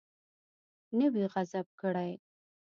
نه 0.97 1.07
وي 1.13 1.23
غصب 1.33 1.67
کړی. 1.81 2.11